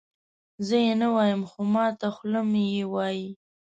[0.67, 3.29] زه یې نه وایم خو ماته خوله مې یې وایي.